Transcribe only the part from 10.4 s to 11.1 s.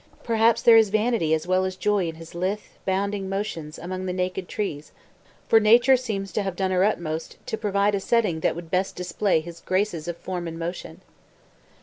and motion.